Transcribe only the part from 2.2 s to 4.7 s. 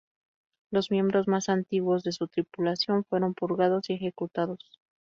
tripulación fueron purgados y ejecutados.